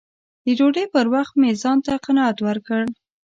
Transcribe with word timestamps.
د 0.45 0.47
ډوډۍ 0.57 0.85
پر 0.93 1.05
وخت 1.13 1.33
مې 1.41 1.51
ځان 1.61 1.77
ته 1.85 1.93
قناعت 2.05 2.37
ورکړ 2.47 2.83